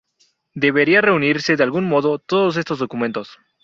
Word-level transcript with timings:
Debería 0.55 0.99
reunirse, 1.01 1.55
de 1.55 1.61
algún 1.61 1.87
modo, 1.87 2.17
todos 2.17 2.57
estos 2.57 2.79
documentos. 2.79 3.37